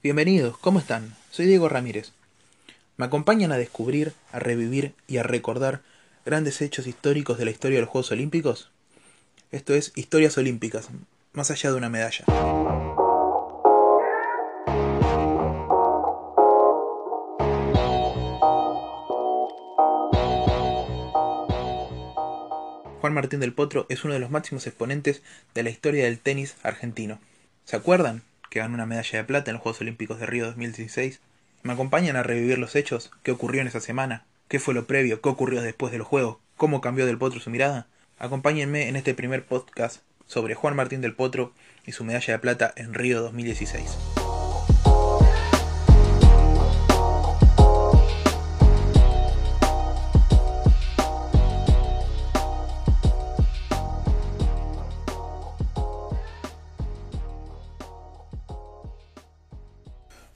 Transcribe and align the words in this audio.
Bienvenidos, 0.00 0.56
¿cómo 0.58 0.78
están? 0.78 1.16
Soy 1.32 1.46
Diego 1.46 1.68
Ramírez. 1.68 2.12
¿Me 2.96 3.06
acompañan 3.06 3.50
a 3.50 3.58
descubrir, 3.58 4.12
a 4.30 4.38
revivir 4.38 4.94
y 5.08 5.16
a 5.16 5.24
recordar 5.24 5.82
grandes 6.24 6.62
hechos 6.62 6.86
históricos 6.86 7.36
de 7.36 7.44
la 7.44 7.50
historia 7.50 7.78
de 7.78 7.80
los 7.80 7.90
Juegos 7.90 8.12
Olímpicos? 8.12 8.70
Esto 9.50 9.74
es 9.74 9.90
Historias 9.96 10.38
Olímpicas, 10.38 10.86
más 11.32 11.50
allá 11.50 11.72
de 11.72 11.76
una 11.76 11.88
medalla. 11.88 12.24
Juan 23.00 23.14
Martín 23.14 23.40
del 23.40 23.52
Potro 23.52 23.86
es 23.88 24.04
uno 24.04 24.14
de 24.14 24.20
los 24.20 24.30
máximos 24.30 24.64
exponentes 24.68 25.22
de 25.54 25.64
la 25.64 25.70
historia 25.70 26.04
del 26.04 26.20
tenis 26.20 26.54
argentino. 26.62 27.18
¿Se 27.64 27.74
acuerdan? 27.74 28.22
Que 28.50 28.60
ganó 28.60 28.74
una 28.74 28.86
medalla 28.86 29.18
de 29.18 29.24
plata 29.24 29.50
en 29.50 29.54
los 29.54 29.62
Juegos 29.62 29.80
Olímpicos 29.80 30.18
de 30.18 30.26
Río 30.26 30.46
2016. 30.46 31.20
¿Me 31.62 31.72
acompañan 31.72 32.16
a 32.16 32.22
revivir 32.22 32.58
los 32.58 32.76
hechos? 32.76 33.10
¿Qué 33.22 33.30
ocurrió 33.30 33.60
en 33.60 33.68
esa 33.68 33.80
semana? 33.80 34.24
¿Qué 34.48 34.58
fue 34.60 34.74
lo 34.74 34.86
previo? 34.86 35.20
¿Qué 35.20 35.28
ocurrió 35.28 35.60
después 35.60 35.92
de 35.92 35.98
los 35.98 36.06
Juegos? 36.06 36.38
¿Cómo 36.56 36.80
cambió 36.80 37.06
del 37.06 37.18
Potro 37.18 37.40
su 37.40 37.50
mirada? 37.50 37.86
Acompáñenme 38.18 38.88
en 38.88 38.96
este 38.96 39.14
primer 39.14 39.44
podcast 39.44 40.02
sobre 40.26 40.54
Juan 40.54 40.76
Martín 40.76 41.00
del 41.00 41.14
Potro 41.14 41.52
y 41.86 41.92
su 41.92 42.04
medalla 42.04 42.34
de 42.34 42.38
plata 42.38 42.72
en 42.76 42.94
Río 42.94 43.20
2016. 43.20 44.17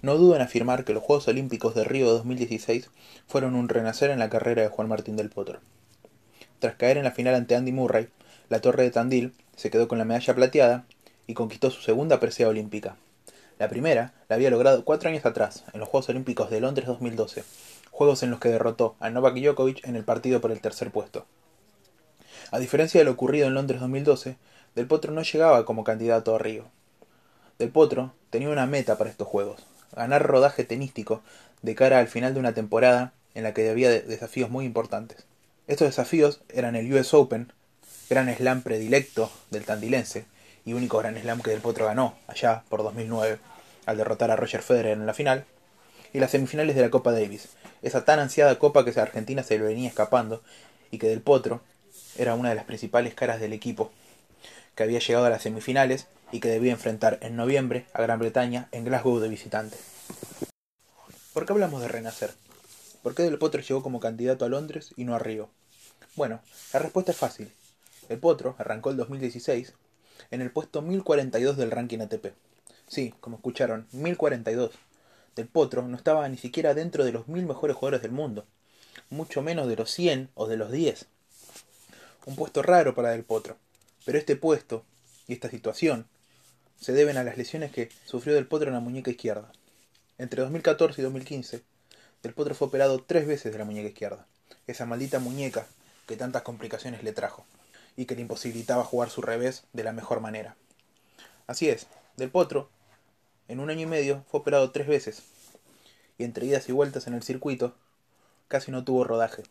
No 0.02 0.16
dudo 0.16 0.34
en 0.34 0.42
afirmar 0.42 0.84
que 0.84 0.92
los 0.92 1.02
Juegos 1.04 1.28
Olímpicos 1.28 1.76
de 1.76 1.84
Río 1.84 2.10
2016 2.10 2.90
fueron 3.28 3.54
un 3.54 3.68
renacer 3.68 4.10
en 4.10 4.18
la 4.18 4.28
carrera 4.28 4.62
de 4.62 4.68
Juan 4.68 4.88
Martín 4.88 5.14
del 5.14 5.30
Potro. 5.30 5.60
Tras 6.58 6.74
caer 6.74 6.96
en 6.98 7.04
la 7.04 7.12
final 7.12 7.36
ante 7.36 7.54
Andy 7.54 7.70
Murray, 7.70 8.08
la 8.48 8.60
Torre 8.60 8.82
de 8.82 8.90
Tandil 8.90 9.32
se 9.54 9.70
quedó 9.70 9.86
con 9.86 9.98
la 9.98 10.04
medalla 10.04 10.34
plateada 10.34 10.86
y 11.28 11.34
conquistó 11.34 11.70
su 11.70 11.82
segunda 11.82 12.18
presea 12.18 12.48
olímpica. 12.48 12.96
La 13.60 13.68
primera 13.68 14.12
la 14.28 14.34
había 14.34 14.50
logrado 14.50 14.84
cuatro 14.84 15.08
años 15.08 15.24
atrás, 15.24 15.62
en 15.72 15.78
los 15.78 15.88
Juegos 15.88 16.08
Olímpicos 16.08 16.50
de 16.50 16.60
Londres 16.60 16.88
2012, 16.88 17.44
juegos 17.92 18.24
en 18.24 18.30
los 18.30 18.40
que 18.40 18.48
derrotó 18.48 18.96
a 18.98 19.08
Novak 19.08 19.36
Djokovic 19.36 19.86
en 19.86 19.94
el 19.94 20.02
partido 20.02 20.40
por 20.40 20.50
el 20.50 20.60
tercer 20.60 20.90
puesto. 20.90 21.26
A 22.50 22.58
diferencia 22.58 23.00
de 23.00 23.04
lo 23.04 23.12
ocurrido 23.12 23.46
en 23.46 23.54
Londres 23.54 23.80
2012, 23.80 24.36
Del 24.74 24.88
Potro 24.88 25.12
no 25.12 25.22
llegaba 25.22 25.64
como 25.64 25.84
candidato 25.84 26.34
a 26.34 26.38
Río. 26.38 26.64
Del 27.60 27.70
Potro 27.70 28.14
tenía 28.30 28.48
una 28.48 28.66
meta 28.66 28.98
para 28.98 29.10
estos 29.10 29.28
Juegos, 29.28 29.64
ganar 29.94 30.22
rodaje 30.22 30.64
tenístico 30.64 31.22
de 31.62 31.74
cara 31.74 31.98
al 31.98 32.08
final 32.08 32.34
de 32.34 32.40
una 32.40 32.54
temporada 32.54 33.12
en 33.34 33.44
la 33.44 33.54
que 33.54 33.68
había 33.68 33.90
desafíos 33.90 34.50
muy 34.50 34.64
importantes. 34.64 35.24
Estos 35.66 35.88
desafíos 35.88 36.40
eran 36.48 36.76
el 36.76 36.92
US 36.92 37.14
Open, 37.14 37.52
gran 38.10 38.34
slam 38.34 38.62
predilecto 38.62 39.30
del 39.50 39.64
tandilense 39.64 40.24
y 40.64 40.74
único 40.74 40.98
gran 40.98 41.16
slam 41.16 41.40
que 41.40 41.50
Del 41.50 41.60
Potro 41.60 41.86
ganó 41.86 42.14
allá 42.26 42.62
por 42.68 42.82
2009 42.82 43.38
al 43.86 43.96
derrotar 43.96 44.30
a 44.30 44.36
Roger 44.36 44.62
Federer 44.62 44.92
en 44.92 45.06
la 45.06 45.14
final, 45.14 45.44
y 46.12 46.20
las 46.20 46.30
semifinales 46.30 46.76
de 46.76 46.82
la 46.82 46.90
Copa 46.90 47.12
Davis, 47.12 47.48
esa 47.82 48.04
tan 48.04 48.18
ansiada 48.20 48.58
copa 48.58 48.84
que 48.84 48.98
Argentina 49.00 49.42
se 49.42 49.58
le 49.58 49.64
venía 49.64 49.88
escapando 49.88 50.42
y 50.90 50.98
que 50.98 51.08
Del 51.08 51.20
Potro 51.20 51.62
era 52.16 52.34
una 52.34 52.50
de 52.50 52.54
las 52.54 52.64
principales 52.64 53.14
caras 53.14 53.40
del 53.40 53.52
equipo, 53.52 53.90
que 54.74 54.82
había 54.82 55.00
llegado 55.00 55.26
a 55.26 55.30
las 55.30 55.42
semifinales 55.42 56.06
y 56.32 56.40
que 56.40 56.48
debía 56.48 56.72
enfrentar 56.72 57.18
en 57.20 57.36
noviembre 57.36 57.86
a 57.92 58.02
Gran 58.02 58.18
Bretaña 58.18 58.68
en 58.72 58.84
Glasgow 58.84 59.20
de 59.20 59.28
visitante. 59.28 59.76
¿Por 61.34 61.46
qué 61.46 61.52
hablamos 61.52 61.82
de 61.82 61.88
renacer? 61.88 62.32
¿Por 63.02 63.14
qué 63.14 63.22
Del 63.22 63.38
Potro 63.38 63.60
llegó 63.60 63.82
como 63.82 64.00
candidato 64.00 64.44
a 64.44 64.48
Londres 64.48 64.92
y 64.96 65.04
no 65.04 65.14
a 65.14 65.18
Río? 65.18 65.50
Bueno, 66.16 66.40
la 66.72 66.80
respuesta 66.80 67.12
es 67.12 67.18
fácil. 67.18 67.52
El 68.08 68.18
Potro 68.18 68.56
arrancó 68.58 68.90
el 68.90 68.96
2016 68.96 69.74
en 70.30 70.40
el 70.40 70.50
puesto 70.50 70.82
1042 70.82 71.56
del 71.56 71.70
ranking 71.70 72.00
ATP. 72.00 72.32
Sí, 72.88 73.14
como 73.20 73.36
escucharon, 73.36 73.86
1042. 73.92 74.72
Del 75.36 75.48
Potro 75.48 75.86
no 75.86 75.96
estaba 75.96 76.28
ni 76.28 76.38
siquiera 76.38 76.74
dentro 76.74 77.04
de 77.04 77.12
los 77.12 77.28
mil 77.28 77.46
mejores 77.46 77.76
jugadores 77.76 78.02
del 78.02 78.12
mundo, 78.12 78.46
mucho 79.10 79.42
menos 79.42 79.68
de 79.68 79.76
los 79.76 79.90
100 79.90 80.30
o 80.34 80.46
de 80.46 80.56
los 80.56 80.70
10. 80.70 81.06
Un 82.26 82.36
puesto 82.36 82.62
raro 82.62 82.94
para 82.94 83.10
Del 83.10 83.24
Potro, 83.24 83.56
pero 84.04 84.18
este 84.18 84.36
puesto 84.36 84.84
y 85.26 85.34
esta 85.34 85.50
situación 85.50 86.06
se 86.82 86.92
deben 86.92 87.16
a 87.16 87.22
las 87.22 87.36
lesiones 87.36 87.70
que 87.70 87.90
sufrió 88.04 88.34
Del 88.34 88.48
Potro 88.48 88.66
en 88.66 88.74
la 88.74 88.80
muñeca 88.80 89.12
izquierda. 89.12 89.52
Entre 90.18 90.42
2014 90.42 91.00
y 91.00 91.04
2015, 91.04 91.62
Del 92.24 92.34
Potro 92.34 92.56
fue 92.56 92.66
operado 92.66 93.04
tres 93.04 93.24
veces 93.24 93.52
de 93.52 93.58
la 93.58 93.64
muñeca 93.64 93.86
izquierda, 93.86 94.26
esa 94.66 94.84
maldita 94.84 95.20
muñeca 95.20 95.68
que 96.08 96.16
tantas 96.16 96.42
complicaciones 96.42 97.04
le 97.04 97.12
trajo 97.12 97.46
y 97.96 98.06
que 98.06 98.16
le 98.16 98.22
imposibilitaba 98.22 98.82
jugar 98.82 99.10
su 99.10 99.22
revés 99.22 99.62
de 99.72 99.84
la 99.84 99.92
mejor 99.92 100.18
manera. 100.18 100.56
Así 101.46 101.68
es, 101.68 101.86
Del 102.16 102.30
Potro, 102.30 102.68
en 103.46 103.60
un 103.60 103.70
año 103.70 103.82
y 103.82 103.86
medio, 103.86 104.24
fue 104.28 104.40
operado 104.40 104.72
tres 104.72 104.88
veces, 104.88 105.22
y 106.18 106.24
entre 106.24 106.46
idas 106.46 106.68
y 106.68 106.72
vueltas 106.72 107.06
en 107.06 107.14
el 107.14 107.22
circuito, 107.22 107.76
casi 108.48 108.72
no 108.72 108.82
tuvo 108.82 109.04
rodaje. 109.04 109.44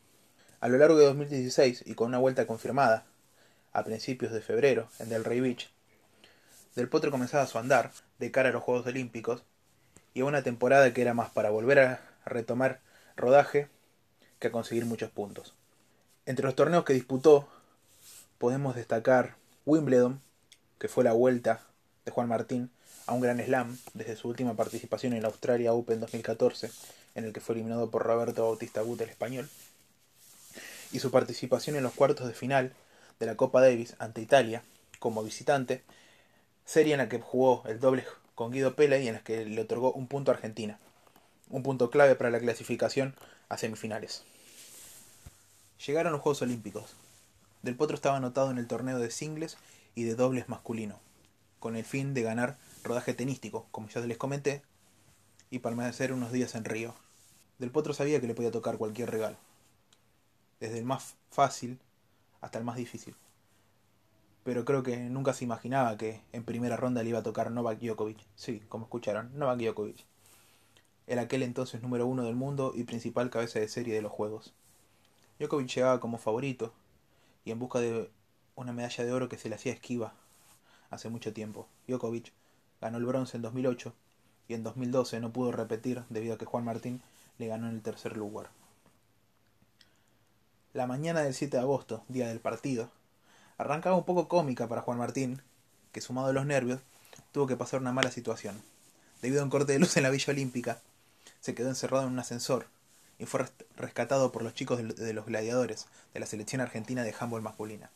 A 0.60 0.68
lo 0.68 0.78
largo 0.78 0.98
de 0.98 1.06
2016, 1.06 1.84
y 1.86 1.94
con 1.94 2.10
una 2.10 2.20
vuelta 2.20 2.46
confirmada, 2.46 3.06
a 3.72 3.86
principios 3.86 4.34
de 4.34 4.42
febrero, 4.42 4.90
en 5.00 5.08
Del 5.08 5.24
Rey 5.24 5.40
Beach, 5.40 5.70
del 6.76 6.90
Potro 6.90 7.12
comenzaba 7.12 7.48
su 7.48 7.58
andar 7.58 7.92
de 8.20 8.32
cara 8.32 8.50
a 8.50 8.52
los 8.52 8.64
Juegos 8.64 8.86
Olímpicos 8.88 9.44
y 10.14 10.22
a 10.22 10.26
una 10.26 10.44
temporada 10.44 10.94
que 10.94 11.02
era 11.02 11.14
más 11.14 11.30
para 11.30 11.50
volver 11.50 11.80
a 11.80 12.02
retomar 12.26 12.82
rodaje 13.16 13.68
que 14.40 14.48
a 14.48 14.52
conseguir 14.52 14.86
muchos 14.86 15.12
puntos. 15.12 15.54
Entre 16.26 16.46
los 16.46 16.56
torneos 16.56 16.86
que 16.86 16.94
disputó 16.94 17.48
podemos 18.38 18.76
destacar 18.76 19.36
Wimbledon, 19.66 20.22
que 20.80 20.88
fue 20.88 21.04
la 21.04 21.14
vuelta 21.14 21.62
de 22.06 22.12
Juan 22.12 22.28
Martín 22.28 22.72
a 23.06 23.14
un 23.14 23.22
gran 23.22 23.40
slam 23.40 23.78
desde 23.94 24.16
su 24.16 24.28
última 24.28 24.56
participación 24.56 25.14
en 25.14 25.22
la 25.22 25.28
Australia 25.28 25.74
Open 25.74 26.00
2014, 26.00 26.72
en 27.16 27.26
el 27.26 27.34
que 27.34 27.42
fue 27.42 27.56
eliminado 27.56 27.92
por 27.92 28.04
Roberto 28.04 28.44
Bautista 28.44 28.82
Gut, 28.82 29.02
el 29.02 29.10
español, 29.10 29.50
y 30.92 31.00
su 31.00 31.12
participación 31.12 31.76
en 31.76 31.84
los 31.84 31.94
cuartos 31.94 32.28
de 32.28 32.34
final 32.34 32.74
de 33.20 33.26
la 33.26 33.36
Copa 33.36 33.62
Davis 33.62 33.96
ante 34.00 34.22
Italia 34.22 34.64
como 35.00 35.24
visitante 35.24 35.84
serie 36.66 36.94
en 36.94 37.00
la 37.00 37.10
que 37.10 37.20
jugó 37.20 37.64
el 37.66 37.80
doble 37.80 38.06
con 38.36 38.52
Guido 38.52 38.76
Pela 38.76 38.98
y 38.98 39.08
en 39.08 39.16
la 39.16 39.24
que 39.24 39.46
le 39.46 39.62
otorgó 39.62 39.92
un 39.92 40.08
punto 40.08 40.32
a 40.32 40.36
Argentina, 40.36 40.80
un 41.50 41.64
punto 41.64 41.90
clave 41.90 42.16
para 42.16 42.30
la 42.30 42.40
clasificación 42.40 43.16
a 43.50 43.58
semifinales. 43.58 44.24
Llegaron 45.86 46.14
los 46.14 46.22
Juegos 46.22 46.42
Olímpicos. 46.42 46.96
Del 47.62 47.76
Potro 47.76 47.96
estaba 47.96 48.18
anotado 48.18 48.52
en 48.52 48.58
el 48.58 48.68
torneo 48.68 49.00
de 49.00 49.12
singles 49.12 49.58
y 49.96 50.04
de 50.04 50.16
dobles 50.16 50.50
masculino, 50.50 51.00
con 51.60 51.76
el 51.76 51.86
fin 51.86 52.14
de 52.14 52.24
ganar 52.24 52.58
rodaje 52.84 53.14
tenístico, 53.14 53.68
como 53.72 53.90
ya 53.90 54.02
les 54.02 54.18
comenté, 54.18 54.64
y 55.50 55.60
permanecer 55.60 56.14
unos 56.14 56.32
días 56.32 56.56
en 56.56 56.66
Río. 56.66 56.96
Del 57.60 57.72
Potro 57.72 57.94
sabía 57.94 58.20
que 58.22 58.28
le 58.28 58.34
podía 58.34 58.52
tocar 58.52 58.78
cualquier 58.78 59.12
regalo, 59.12 59.38
desde 60.60 60.80
el 60.80 60.86
más 60.86 61.16
fácil 61.30 61.80
hasta 62.40 62.58
el 62.58 62.64
más 62.64 62.78
difícil 62.78 63.16
pero 64.44 64.66
creo 64.66 64.84
que 64.84 64.98
nunca 64.98 65.34
se 65.34 65.44
imaginaba 65.44 65.98
que 65.98 66.22
en 66.32 66.44
primera 66.44 66.78
ronda 66.78 67.04
le 67.04 67.10
iba 67.10 67.20
a 67.20 67.24
tocar 67.24 67.52
Novak 67.52 67.80
Djokovic. 67.80 68.20
Sí, 68.36 68.62
como 68.70 68.86
escucharon, 68.86 69.38
Novak 69.38 69.60
Djokovic. 69.60 70.06
Era 71.08 71.24
aquel 71.24 71.44
entonces 71.44 71.82
número 71.82 72.08
uno 72.08 72.24
del 72.24 72.36
mundo 72.36 72.74
y 72.76 72.84
principal 72.84 73.30
cabeza 73.30 73.60
de 73.60 73.68
serie 73.68 73.94
de 73.94 74.02
los 74.02 74.12
Juegos. 74.12 74.54
Djokovic 75.40 75.68
llegaba 75.76 76.00
como 76.00 76.18
favorito 76.18 76.74
y 77.46 77.52
en 77.52 77.60
busca 77.60 77.80
de 77.80 78.10
una 78.56 78.74
medalla 78.74 79.04
de 79.04 79.14
oro 79.14 79.30
que 79.30 79.38
se 79.38 79.50
le 79.50 79.56
hacía 79.56 79.74
esquiva 79.74 80.14
hace 80.90 81.10
mucho 81.10 81.34
tiempo. 81.34 81.68
Djokovic 81.88 82.32
ganó 82.82 82.98
el 82.98 83.06
bronce 83.06 83.38
en 83.38 83.44
2008 83.44 83.94
y 84.48 84.54
en 84.56 84.64
2012 84.64 85.20
no 85.20 85.32
pudo 85.32 85.52
repetir 85.52 86.04
debido 86.10 86.36
a 86.36 86.38
que 86.38 86.46
Juan 86.46 86.66
Martín 86.66 87.02
le 87.38 87.48
ganó 87.48 87.70
en 87.70 87.76
el 87.76 87.82
tercer 87.82 88.18
lugar. 88.18 88.50
La 90.74 90.88
mañana 90.88 91.22
del 91.22 91.34
7 91.34 91.58
de 91.58 91.64
agosto, 91.64 92.04
día 92.08 92.28
del 92.28 92.40
partido, 92.40 92.90
Arrancaba 93.62 93.96
un 93.96 94.06
poco 94.06 94.28
cómica 94.28 94.68
para 94.68 94.82
Juan 94.82 94.98
Martín, 94.98 95.40
que 95.92 96.02
sumado 96.02 96.30
a 96.30 96.34
los 96.34 96.48
nervios, 96.48 96.80
tuvo 97.32 97.46
que 97.46 97.56
pasar 97.56 97.80
una 97.80 97.92
mala 97.92 98.10
situación. 98.10 98.60
Debido 99.22 99.42
a 99.42 99.44
un 99.44 99.52
corte 99.52 99.74
de 99.74 99.78
luz 99.78 99.96
en 99.98 100.02
la 100.02 100.10
Villa 100.10 100.34
Olímpica, 100.34 100.80
se 101.42 101.54
quedó 101.54 101.70
encerrado 101.70 102.08
en 102.08 102.14
un 102.14 102.18
ascensor 102.18 102.66
y 103.20 103.28
fue 103.28 103.46
rescatado 103.78 104.32
por 104.32 104.42
los 104.42 104.56
chicos 104.56 104.80
de 104.96 105.14
los 105.14 105.28
gladiadores 105.28 105.86
de 106.12 106.20
la 106.20 106.26
selección 106.26 106.60
argentina 106.60 107.04
de 107.04 107.14
handball 107.20 107.44
masculina. 107.44 107.92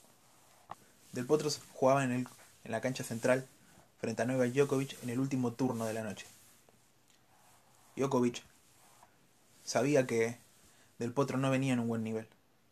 Del 1.14 1.26
Potro 1.26 1.50
jugaba 1.74 2.04
en, 2.04 2.12
el, 2.12 2.28
en 2.64 2.72
la 2.72 2.82
cancha 2.82 3.04
central 3.04 3.48
frente 4.00 4.22
a 4.22 4.26
Novak 4.26 4.52
Djokovic 4.52 5.02
en 5.02 5.10
el 5.10 5.20
último 5.20 5.54
turno 5.54 5.88
de 5.88 5.94
la 5.94 6.04
noche. 6.04 6.28
Djokovic 7.96 8.44
sabía 9.64 10.06
que 10.06 10.38
Del 11.00 11.12
Potro 11.12 11.40
no 11.40 11.50
venía 11.50 11.74
en 11.74 11.80
un 11.80 11.88
buen 11.88 12.04
nivel, 12.04 12.28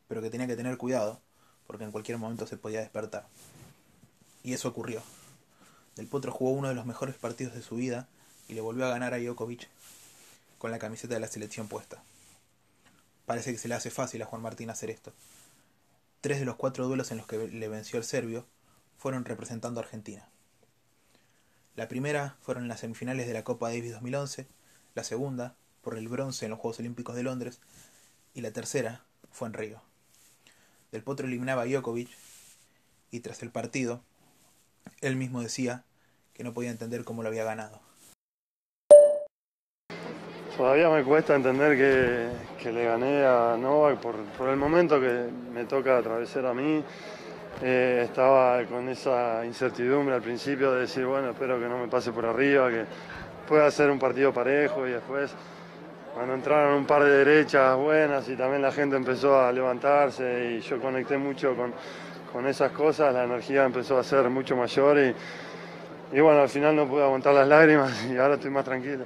pero 0.07 0.22
que 0.22 0.30
tenía 0.30 0.46
que 0.46 0.56
tener 0.56 0.78
cuidado 0.78 1.23
porque 1.68 1.83
en 1.83 1.92
cualquier 1.92 2.18
momento 2.18 2.48
se 2.48 2.57
podía 2.57 2.80
despertar. 2.80 3.27
Y 4.44 4.54
eso 4.54 4.68
ocurrió. 4.68 5.01
Del 5.95 6.07
Potro 6.07 6.31
jugó 6.31 6.51
uno 6.51 6.68
de 6.68 6.75
los 6.75 6.86
mejores 6.86 7.15
partidos 7.15 7.54
de 7.54 7.62
su 7.62 7.75
vida 7.75 8.07
y 8.48 8.54
le 8.54 8.62
volvió 8.62 8.86
a 8.86 8.89
ganar 8.89 9.13
a 9.13 9.19
Djokovic 9.19 9.69
con 10.57 10.71
la 10.71 10.80
camiseta 10.80 11.13
de 11.13 11.19
la 11.19 11.27
selección 11.27 11.68
puesta. 11.68 12.04
Parece 13.25 13.51
que 13.51 13.57
se 13.57 13.68
le 13.68 13.75
hace 13.75 13.89
fácil 13.89 14.21
a 14.21 14.25
Juan 14.25 14.42
Martín 14.42 14.69
hacer 14.69 14.89
esto. 14.89 15.13
Tres 16.21 16.39
de 16.39 16.45
los 16.45 16.56
cuatro 16.56 16.88
duelos 16.88 17.12
en 17.12 17.18
los 17.18 17.27
que 17.27 17.48
le 17.48 17.68
venció 17.68 17.98
el 17.98 18.06
serbio 18.06 18.45
fueron 18.98 19.25
representando 19.25 19.80
a 19.80 19.83
Argentina. 19.83 20.27
La 21.75 21.88
primera 21.88 22.38
fueron 22.42 22.63
en 22.63 22.69
las 22.69 22.81
semifinales 22.81 23.27
de 23.27 23.33
la 23.33 23.44
Copa 23.44 23.69
Davis 23.69 23.92
2011, 23.94 24.48
la 24.95 25.04
segunda 25.04 25.56
por 25.81 25.98
el 25.98 26.07
bronce 26.07 26.45
en 26.45 26.51
los 26.51 26.60
Juegos 26.60 26.80
Olímpicos 26.80 27.15
de 27.15 27.24
Londres 27.24 27.60
y 28.33 28.42
la 28.42 28.51
tercera 28.51 29.04
fue 29.31 29.48
en 29.48 29.54
Río. 29.54 29.81
Del 30.94 31.01
Potro 31.01 31.25
eliminaba 31.25 31.63
a 31.63 31.66
Djokovic 31.66 32.07
y 33.10 33.22
tras 33.22 33.42
el 33.42 33.50
partido 33.50 34.04
él 35.01 35.16
mismo 35.16 35.42
decía 35.42 35.86
que 36.36 36.44
no 36.44 36.54
podía 36.54 36.69
entender 36.69 37.04
cómo 37.04 37.24
lo 37.24 37.30
había 37.30 37.44
ganado. 37.44 37.81
Todavía 40.56 40.92
me 40.92 41.04
cuesta 41.04 41.36
entender 41.36 41.75
que, 42.60 42.72
le 42.72 42.86
gané 42.86 43.25
a 43.25 43.57
Novak 43.60 44.00
por, 44.01 44.24
por, 44.38 44.50
el 44.50 44.56
momento 44.56 45.01
que 45.01 45.30
me 45.51 45.66
toca 45.66 45.98
atravesar 45.98 46.45
a 46.45 46.54
mí. 46.54 46.84
Eh, 47.63 48.04
estaba 48.06 48.63
con 48.66 48.88
esa 48.88 49.44
incertidumbre 49.48 50.13
al 50.13 50.22
principio 50.22 50.74
de 50.74 50.81
decir, 50.81 51.07
bueno, 51.07 51.31
espero 51.31 51.60
que 51.60 51.68
no 51.68 51.80
me 51.80 51.88
pase 51.88 52.12
por 52.12 52.28
arriba, 52.28 52.69
que 52.69 52.86
pueda 53.48 53.72
ser 53.72 53.89
un 53.89 53.98
partido 53.98 54.31
parejo 54.31 54.88
y 54.88 54.92
después 54.92 55.34
cuando 56.13 56.36
entraron 56.36 56.75
un 56.75 56.86
par 56.86 57.04
de 57.04 57.10
derechas 57.10 57.75
buenas 57.77 58.27
y 58.30 58.36
también 58.36 58.62
la 58.62 58.71
gente 58.71 58.95
empezó 58.95 59.39
a 59.39 59.51
levantarse 59.51 60.57
y 60.57 60.62
yo 60.62 60.80
conecté 60.80 61.18
mucho 61.18 61.56
con, 61.56 61.74
con 62.31 62.45
esas 62.48 62.71
cosas, 62.71 63.13
la 63.13 63.24
energía 63.24 63.65
empezó 63.65 63.98
a 63.98 64.04
ser 64.04 64.30
mucho 64.30 64.56
mayor 64.56 64.98
y, 65.00 65.15
y 66.15 66.19
bueno, 66.21 66.42
al 66.42 66.50
final 66.50 66.75
no 66.75 66.88
pude 66.88 67.04
aguantar 67.04 67.33
las 67.33 67.48
lágrimas 67.48 68.06
y 68.06 68.18
ahora 68.18 68.36
estoy 68.36 68.51
más 68.51 68.63
tranquilo. 68.63 69.06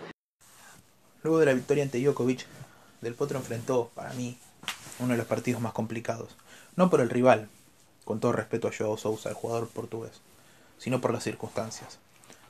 Luego 1.23 1.39
de 1.39 1.45
la 1.45 1.53
victoria 1.53 1.83
ante 1.83 1.99
Djokovic, 1.99 2.45
Del 3.01 3.15
Potro 3.15 3.37
enfrentó, 3.37 3.89
para 3.95 4.13
mí, 4.13 4.37
uno 4.99 5.13
de 5.13 5.17
los 5.17 5.27
partidos 5.27 5.61
más 5.61 5.73
complicados. 5.73 6.35
No 6.75 6.89
por 6.89 7.01
el 7.01 7.09
rival, 7.09 7.47
con 8.05 8.19
todo 8.19 8.33
respeto 8.33 8.67
a 8.67 8.71
Joao 8.77 8.97
Sousa, 8.97 9.29
el 9.29 9.35
jugador 9.35 9.67
portugués, 9.67 10.21
sino 10.77 11.01
por 11.01 11.13
las 11.13 11.23
circunstancias. 11.23 11.99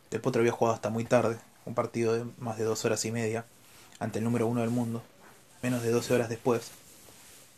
Del 0.09 0.21
Potro 0.21 0.41
había 0.41 0.51
jugado 0.51 0.75
hasta 0.75 0.89
muy 0.89 1.05
tarde, 1.05 1.37
un 1.65 1.75
partido 1.75 2.13
de 2.13 2.25
más 2.39 2.57
de 2.57 2.63
dos 2.63 2.83
horas 2.85 3.03
y 3.05 3.11
media, 3.11 3.45
ante 3.99 4.19
el 4.19 4.25
número 4.25 4.47
uno 4.47 4.61
del 4.61 4.69
mundo. 4.69 5.03
Menos 5.61 5.83
de 5.83 5.91
12 5.91 6.13
horas 6.13 6.29
después, 6.29 6.71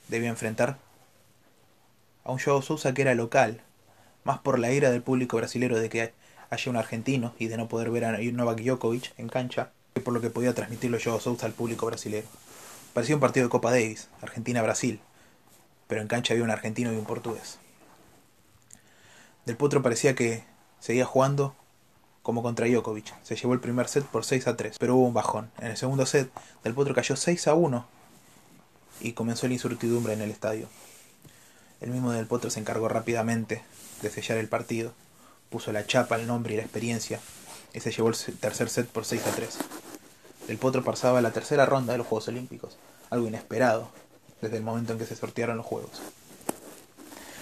debía 0.07 0.29
enfrentar 0.29 0.77
a 2.23 2.31
un 2.31 2.39
Joao 2.39 2.61
Sousa 2.61 2.93
que 2.93 3.01
era 3.01 3.15
local, 3.15 3.61
más 4.23 4.39
por 4.39 4.59
la 4.59 4.71
ira 4.71 4.91
del 4.91 5.01
público 5.01 5.37
brasilero 5.37 5.79
de 5.79 5.89
que 5.89 6.13
haya 6.49 6.71
un 6.71 6.77
argentino 6.77 7.33
y 7.39 7.47
de 7.47 7.57
no 7.57 7.67
poder 7.67 7.89
ver 7.91 8.05
a 8.05 8.17
Novak 8.17 8.61
Djokovic 8.61 9.13
en 9.17 9.29
cancha, 9.29 9.71
por 10.03 10.13
lo 10.13 10.21
que 10.21 10.29
podía 10.29 10.53
transmitirlo 10.53 10.97
yo 10.97 11.19
Sousa 11.19 11.45
al 11.45 11.53
público 11.53 11.85
brasileño. 11.85 12.27
Parecía 12.93 13.15
un 13.15 13.21
partido 13.21 13.45
de 13.45 13.49
Copa 13.49 13.71
Davis, 13.71 14.09
Argentina-Brasil, 14.21 14.99
pero 15.87 16.01
en 16.01 16.07
cancha 16.07 16.33
había 16.33 16.43
un 16.43 16.51
argentino 16.51 16.91
y 16.93 16.95
un 16.95 17.05
portugués. 17.05 17.59
Del 19.45 19.57
Potro 19.57 19.81
parecía 19.81 20.15
que 20.15 20.43
seguía 20.79 21.05
jugando 21.05 21.55
como 22.29 22.43
contra 22.43 22.67
Djokovic. 22.67 23.11
Se 23.23 23.35
llevó 23.35 23.55
el 23.55 23.59
primer 23.59 23.87
set 23.87 24.05
por 24.05 24.23
6 24.23 24.45
a 24.45 24.55
3, 24.55 24.77
pero 24.77 24.95
hubo 24.95 25.07
un 25.07 25.15
bajón. 25.15 25.49
En 25.57 25.71
el 25.71 25.77
segundo 25.77 26.05
set, 26.05 26.29
Del 26.63 26.75
Potro 26.75 26.93
cayó 26.93 27.15
6 27.15 27.47
a 27.47 27.55
1 27.55 27.87
y 29.01 29.13
comenzó 29.13 29.47
la 29.47 29.53
incertidumbre 29.53 30.13
en 30.13 30.21
el 30.21 30.29
estadio. 30.29 30.67
El 31.81 31.89
mismo 31.89 32.11
Del 32.11 32.27
Potro 32.27 32.51
se 32.51 32.59
encargó 32.59 32.87
rápidamente 32.87 33.63
de 34.03 34.11
sellar 34.11 34.37
el 34.37 34.47
partido, 34.47 34.93
puso 35.49 35.71
la 35.71 35.87
chapa, 35.87 36.17
el 36.17 36.27
nombre 36.27 36.53
y 36.53 36.57
la 36.57 36.61
experiencia 36.61 37.19
y 37.73 37.79
se 37.79 37.91
llevó 37.91 38.09
el 38.09 38.15
tercer 38.15 38.69
set 38.69 38.87
por 38.87 39.05
6 39.05 39.25
a 39.25 39.31
3. 39.31 39.57
El 40.49 40.57
Potro 40.59 40.83
pasaba 40.83 41.21
la 41.21 41.31
tercera 41.31 41.65
ronda 41.65 41.93
de 41.93 41.97
los 41.97 42.05
Juegos 42.05 42.27
Olímpicos, 42.27 42.77
algo 43.09 43.27
inesperado 43.27 43.89
desde 44.39 44.57
el 44.57 44.63
momento 44.63 44.93
en 44.93 44.99
que 44.99 45.07
se 45.07 45.15
sortearon 45.15 45.57
los 45.57 45.65
Juegos. 45.65 45.99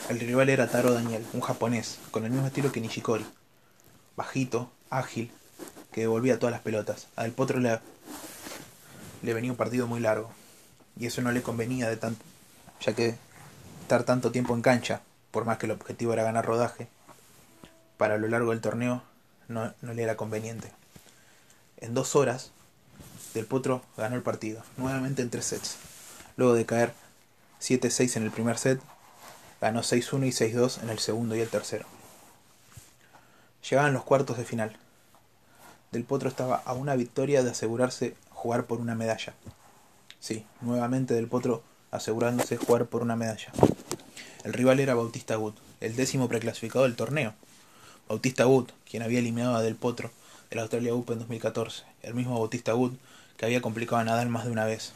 El 0.08 0.22
rival 0.22 0.48
era 0.48 0.70
Taro 0.70 0.94
Daniel, 0.94 1.26
un 1.34 1.42
japonés, 1.42 2.00
con 2.10 2.24
el 2.24 2.32
mismo 2.32 2.48
estilo 2.48 2.72
que 2.72 2.80
Nishikori. 2.80 3.26
Bajito, 4.16 4.72
ágil, 4.90 5.32
que 5.92 6.02
devolvía 6.02 6.40
todas 6.40 6.52
las 6.52 6.62
pelotas. 6.62 7.08
A 7.16 7.24
Del 7.24 7.32
Potro 7.32 7.60
le, 7.60 7.80
le 9.22 9.34
venía 9.34 9.52
un 9.52 9.58
partido 9.58 9.88
muy 9.88 10.00
largo, 10.00 10.30
y 11.00 11.06
eso 11.06 11.22
no 11.22 11.32
le 11.32 11.42
convenía 11.42 11.90
de 11.90 11.98
tanto, 11.98 12.24
ya 12.82 12.94
que 12.94 13.16
estar 13.82 14.04
tanto 14.04 14.32
tiempo 14.32 14.54
en 14.56 14.62
cancha, 14.62 15.02
por 15.32 15.46
más 15.46 15.58
que 15.58 15.66
el 15.66 15.72
objetivo 15.72 16.14
era 16.14 16.24
ganar 16.24 16.46
rodaje, 16.46 16.88
para 17.98 18.18
lo 18.18 18.28
largo 18.28 18.52
del 18.52 18.62
torneo 18.62 19.04
no, 19.48 19.74
no 19.82 19.94
le 19.94 20.04
era 20.04 20.18
conveniente. 20.18 20.72
En 21.78 21.94
dos 21.94 22.16
horas, 22.16 22.52
del 23.34 23.46
Potro 23.46 23.84
ganó 23.98 24.16
el 24.16 24.24
partido, 24.24 24.64
nuevamente 24.78 25.22
en 25.22 25.30
tres 25.30 25.46
sets. 25.46 25.78
Luego 26.36 26.54
de 26.54 26.66
caer 26.66 26.94
7-6 27.62 28.18
en 28.18 28.24
el 28.24 28.32
primer 28.32 28.58
set, 28.58 28.82
ganó 29.62 29.82
6-1 29.82 30.28
y 30.28 30.32
6-2 30.32 30.84
en 30.84 30.90
el 30.90 31.00
segundo 31.00 31.36
y 31.36 31.42
el 31.42 31.50
tercero. 31.50 31.86
Llegaban 33.70 33.94
los 33.94 34.04
cuartos 34.04 34.38
de 34.38 34.46
final. 34.46 34.76
Del 35.92 36.04
Potro 36.04 36.30
estaba 36.30 36.62
a 36.66 36.74
una 36.74 36.96
victoria 36.96 37.44
de 37.44 37.52
asegurarse 37.52 38.16
jugar 38.30 38.66
por 38.66 38.80
una 38.80 38.96
medalla. 38.96 39.34
Sí, 40.20 40.46
nuevamente 40.62 41.14
Del 41.14 41.28
Potro 41.28 41.64
asegurándose 41.92 42.58
jugar 42.58 42.86
por 42.86 43.02
una 43.02 43.16
medalla. 43.16 43.52
El 44.44 44.54
rival 44.54 44.80
era 44.80 44.96
Bautista 44.96 45.36
Gut, 45.36 45.56
el 45.82 45.96
décimo 45.96 46.28
preclasificado 46.28 46.86
del 46.86 46.96
torneo. 46.96 47.34
Bautista 48.08 48.46
Gut, 48.46 48.72
quien 48.90 49.04
había 49.04 49.20
eliminado 49.20 49.56
a 49.56 49.62
Del 49.62 49.76
Potro 49.76 50.12
de 50.50 50.56
la 50.56 50.64
Australia 50.64 50.94
Open 50.94 51.14
en 51.14 51.20
2014. 51.20 51.84
El 52.04 52.14
mismo 52.14 52.40
Bautista 52.40 52.74
Gut 52.74 52.98
que 53.38 53.46
había 53.46 53.62
complicado 53.62 54.02
a 54.02 54.04
Nadal 54.04 54.30
más 54.30 54.46
de 54.46 54.52
una 54.52 54.66
vez, 54.66 54.92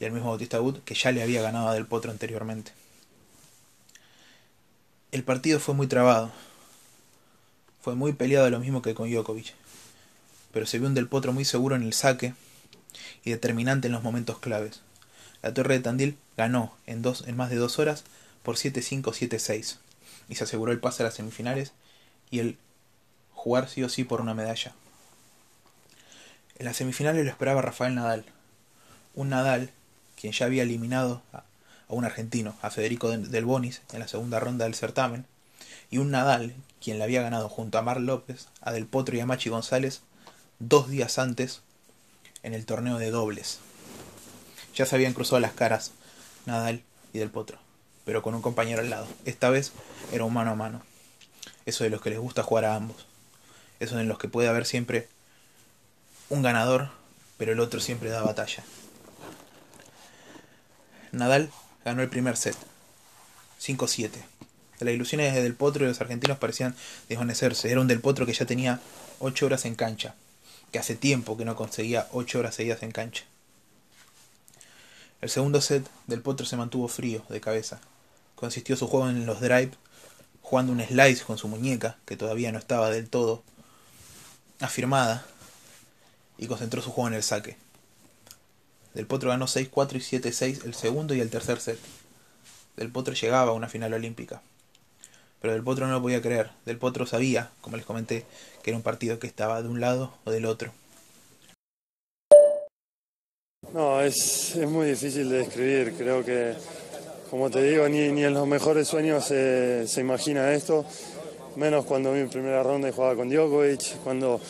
y 0.00 0.04
el 0.04 0.12
mismo 0.12 0.28
Bautista 0.28 0.60
Wood 0.60 0.78
que 0.84 0.94
ya 0.94 1.12
le 1.12 1.22
había 1.22 1.42
ganado 1.42 1.68
a 1.68 1.74
Del 1.74 1.86
Potro 1.86 2.10
anteriormente. 2.10 2.72
El 5.12 5.24
partido 5.24 5.60
fue 5.60 5.74
muy 5.74 5.86
trabado, 5.86 6.30
fue 7.86 7.94
muy 7.94 8.14
peleado 8.14 8.50
lo 8.50 8.58
mismo 8.58 8.82
que 8.82 8.96
con 8.96 9.08
Djokovic, 9.08 9.54
pero 10.52 10.66
se 10.66 10.80
vio 10.80 10.88
un 10.88 10.94
Del 10.94 11.06
Potro 11.06 11.32
muy 11.32 11.44
seguro 11.44 11.76
en 11.76 11.84
el 11.84 11.92
saque 11.92 12.34
y 13.22 13.30
determinante 13.30 13.86
en 13.86 13.92
los 13.92 14.02
momentos 14.02 14.40
claves. 14.40 14.80
La 15.40 15.54
Torre 15.54 15.74
de 15.74 15.84
Tandil 15.84 16.18
ganó 16.36 16.74
en, 16.88 17.00
más 17.36 17.48
de 17.48 17.54
dos 17.54 17.78
horas 17.78 18.02
por 18.42 18.56
7-5, 18.56 19.02
7-6 19.02 19.76
y 20.28 20.34
se 20.34 20.42
aseguró 20.42 20.72
el 20.72 20.80
pase 20.80 21.04
a 21.04 21.06
las 21.06 21.14
semifinales 21.14 21.74
y 22.28 22.40
el 22.40 22.58
jugar 23.32 23.68
sí 23.68 23.84
o 23.84 23.88
sí 23.88 24.02
por 24.02 24.20
una 24.20 24.34
medalla. 24.34 24.74
En 26.58 26.64
las 26.64 26.78
semifinales 26.78 27.24
lo 27.24 27.30
esperaba 27.30 27.62
Rafael 27.62 27.94
Nadal. 27.94 28.24
Un 29.14 29.28
Nadal 29.28 29.70
quien 30.20 30.32
ya 30.32 30.46
había 30.46 30.64
eliminado 30.64 31.22
a, 31.32 31.44
un 31.86 32.04
argentino, 32.04 32.56
a 32.62 32.70
Federico 32.70 33.16
Del 33.16 33.44
Bonis, 33.44 33.80
en 33.92 34.00
la 34.00 34.08
segunda 34.08 34.40
ronda 34.40 34.64
del 34.64 34.74
certamen, 34.74 35.24
y 35.90 35.98
un 35.98 36.10
Nadal 36.10 36.54
quien 36.80 36.98
le 36.98 37.04
había 37.04 37.22
ganado 37.22 37.48
junto 37.48 37.78
a 37.78 37.82
Mar 37.82 38.00
López, 38.00 38.48
a 38.60 38.72
Del 38.72 38.86
Potro 38.86 39.16
y 39.16 39.20
a 39.20 39.26
Machi 39.26 39.50
González 39.50 40.02
dos 40.58 40.88
días 40.88 41.18
antes 41.18 41.62
en 42.42 42.54
el 42.54 42.66
torneo 42.66 42.98
de 42.98 43.10
dobles. 43.10 43.58
Ya 44.74 44.86
se 44.86 44.94
habían 44.94 45.14
cruzado 45.14 45.40
las 45.40 45.52
caras 45.52 45.92
Nadal 46.44 46.82
y 47.12 47.18
Del 47.18 47.30
Potro, 47.30 47.58
pero 48.04 48.22
con 48.22 48.34
un 48.34 48.42
compañero 48.42 48.82
al 48.82 48.90
lado. 48.90 49.06
Esta 49.24 49.50
vez 49.50 49.72
era 50.12 50.24
un 50.24 50.32
mano 50.32 50.52
a 50.52 50.54
mano. 50.56 50.82
Eso 51.64 51.84
de 51.84 51.90
los 51.90 52.00
que 52.00 52.10
les 52.10 52.18
gusta 52.18 52.42
jugar 52.42 52.64
a 52.64 52.76
ambos. 52.76 53.06
Eso 53.80 53.96
de 53.96 54.04
los 54.04 54.18
que 54.18 54.28
puede 54.28 54.48
haber 54.48 54.64
siempre 54.64 55.08
un 56.28 56.42
ganador, 56.42 56.90
pero 57.36 57.52
el 57.52 57.60
otro 57.60 57.80
siempre 57.80 58.10
da 58.10 58.22
batalla. 58.22 58.64
Nadal 61.12 61.50
ganó 61.84 62.02
el 62.02 62.08
primer 62.08 62.36
set, 62.36 62.56
5-7. 63.60 64.10
Las 64.80 64.94
ilusiones 64.94 65.34
Del 65.34 65.54
Potro 65.54 65.84
y 65.84 65.88
los 65.88 66.00
argentinos 66.00 66.38
parecían 66.38 66.74
desvanecerse. 67.08 67.70
Era 67.70 67.80
un 67.80 67.88
Del 67.88 68.00
Potro 68.00 68.26
que 68.26 68.32
ya 68.32 68.46
tenía 68.46 68.80
8 69.18 69.46
horas 69.46 69.64
en 69.64 69.74
cancha, 69.74 70.14
que 70.72 70.78
hace 70.78 70.94
tiempo 70.94 71.36
que 71.36 71.44
no 71.44 71.56
conseguía 71.56 72.08
8 72.12 72.38
horas 72.38 72.54
seguidas 72.54 72.82
en 72.82 72.92
cancha. 72.92 73.24
El 75.20 75.30
segundo 75.30 75.60
set, 75.60 75.88
Del 76.06 76.20
Potro 76.20 76.44
se 76.44 76.56
mantuvo 76.56 76.88
frío, 76.88 77.22
de 77.28 77.40
cabeza. 77.40 77.80
Consistió 78.34 78.76
su 78.76 78.86
juego 78.86 79.08
en 79.08 79.24
los 79.24 79.40
drive, 79.40 79.72
jugando 80.42 80.72
un 80.72 80.80
slice 80.80 81.24
con 81.24 81.38
su 81.38 81.48
muñeca, 81.48 81.96
que 82.04 82.16
todavía 82.16 82.52
no 82.52 82.58
estaba 82.58 82.90
del 82.90 83.08
todo 83.08 83.42
afirmada, 84.60 85.26
y 86.38 86.46
concentró 86.46 86.82
su 86.82 86.90
juego 86.90 87.08
en 87.08 87.14
el 87.14 87.22
saque. 87.22 87.56
Del 88.92 89.06
Potro 89.06 89.30
ganó 89.30 89.46
6-4 89.46 89.96
y 89.96 90.18
7-6 90.20 90.64
el 90.64 90.74
segundo 90.74 91.14
y 91.14 91.20
el 91.20 91.30
tercer 91.30 91.60
set. 91.60 91.78
Del 92.76 92.90
Potro 92.90 93.14
llegaba 93.14 93.52
a 93.52 93.54
una 93.54 93.68
final 93.68 93.94
olímpica. 93.94 94.42
Pero 95.40 95.52
Del 95.52 95.62
Potro 95.62 95.86
no 95.86 95.92
lo 95.92 96.02
podía 96.02 96.22
creer. 96.22 96.50
Del 96.64 96.78
Potro 96.78 97.06
sabía, 97.06 97.50
como 97.60 97.76
les 97.76 97.86
comenté, 97.86 98.24
que 98.62 98.70
era 98.70 98.76
un 98.76 98.82
partido 98.82 99.18
que 99.18 99.26
estaba 99.26 99.62
de 99.62 99.68
un 99.68 99.80
lado 99.80 100.14
o 100.24 100.30
del 100.30 100.46
otro. 100.46 100.72
No, 103.72 104.00
es, 104.00 104.56
es 104.56 104.68
muy 104.68 104.88
difícil 104.88 105.28
de 105.28 105.38
describir. 105.38 105.94
Creo 105.96 106.24
que, 106.24 106.54
como 107.30 107.50
te 107.50 107.62
digo, 107.62 107.88
ni, 107.88 108.08
ni 108.10 108.24
en 108.24 108.34
los 108.34 108.46
mejores 108.46 108.88
sueños 108.88 109.24
se, 109.24 109.86
se 109.86 110.00
imagina 110.00 110.52
esto. 110.52 110.84
Menos 111.56 111.84
cuando 111.84 112.12
vi 112.12 112.22
mi 112.22 112.28
primera 112.28 112.62
ronda 112.62 112.88
y 112.88 112.92
jugaba 112.92 113.16
con 113.16 113.30
Djokovic, 113.30 113.98
cuando 114.04 114.40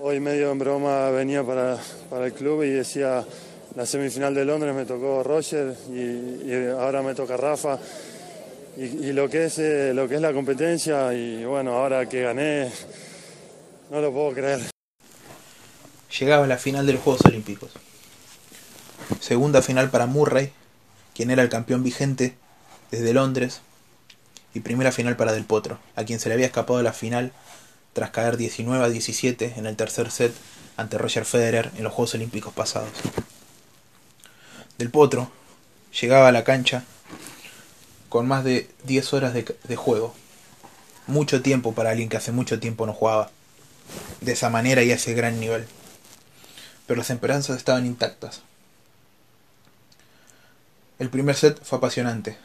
hoy 0.00 0.18
medio 0.18 0.50
en 0.50 0.58
broma 0.58 1.10
venía 1.10 1.44
para, 1.44 1.78
para 2.10 2.26
el 2.26 2.32
club 2.32 2.64
y 2.64 2.70
decía 2.70 3.24
la 3.74 3.86
semifinal 3.86 4.34
de 4.34 4.44
Londres 4.44 4.74
me 4.74 4.84
tocó 4.84 5.22
Roger 5.22 5.74
y, 5.90 6.66
ahora 6.78 7.02
me 7.02 7.14
toca 7.14 7.36
Rafa. 7.36 7.78
Y, 8.76 9.12
lo, 9.12 9.28
que 9.28 9.44
es, 9.44 9.58
eh, 9.58 9.92
lo 9.94 10.08
que 10.08 10.14
es 10.14 10.20
la 10.20 10.32
competencia 10.32 11.12
y 11.12 11.44
bueno, 11.44 11.72
ahora 11.72 12.08
que 12.08 12.22
gané, 12.22 12.72
no 13.90 14.00
lo 14.00 14.12
puedo 14.12 14.32
creer. 14.32 14.60
Llegaba 16.18 16.46
la 16.46 16.56
final 16.56 16.86
de 16.86 16.94
los 16.94 17.02
Juegos 17.02 17.24
Olímpicos. 17.26 17.70
Segunda 19.20 19.60
final 19.60 19.90
para 19.90 20.06
Murray, 20.06 20.52
quien 21.14 21.30
era 21.30 21.42
el 21.42 21.50
campeón 21.50 21.82
vigente 21.82 22.34
desde 22.90 23.12
Londres. 23.12 23.60
Y 24.54 24.60
primera 24.60 24.92
final 24.92 25.16
para 25.16 25.32
Del 25.32 25.44
Potro, 25.44 25.78
a 25.96 26.04
quien 26.04 26.20
se 26.20 26.28
le 26.28 26.34
había 26.34 26.46
escapado 26.46 26.82
la 26.82 26.92
final 26.92 27.32
tras 27.92 28.10
caer 28.10 28.36
19 28.36 28.84
a 28.84 28.88
17 28.88 29.54
en 29.56 29.66
el 29.66 29.76
tercer 29.76 30.10
set 30.10 30.32
ante 30.76 30.98
Roger 30.98 31.24
Federer 31.24 31.70
en 31.76 31.84
los 31.84 31.92
Juegos 31.92 32.14
Olímpicos 32.14 32.52
pasados. 32.52 32.90
Del 34.78 34.90
Potro 34.90 35.30
llegaba 36.00 36.28
a 36.28 36.32
la 36.32 36.44
cancha 36.44 36.84
con 38.12 38.28
más 38.28 38.44
de 38.44 38.68
10 38.84 39.14
horas 39.14 39.32
de, 39.32 39.76
juego. 39.76 40.12
Mucho 41.06 41.40
tiempo 41.40 41.72
para 41.72 41.92
alguien 41.92 42.10
que 42.10 42.18
hace 42.18 42.30
mucho 42.30 42.60
tiempo 42.60 42.84
no 42.84 42.92
jugaba. 42.92 43.30
De 44.20 44.32
esa 44.32 44.50
manera 44.50 44.82
y 44.82 44.92
a 44.92 44.96
ese 44.96 45.14
gran 45.14 45.40
nivel. 45.40 45.66
Pero 46.86 46.98
las 46.98 47.08
esperanzas 47.08 47.56
estaban 47.56 47.86
intactas. 47.86 48.42
El 50.98 51.08
primer 51.08 51.36
set 51.36 51.58
fue 51.64 51.78
apasionante. 51.78 52.36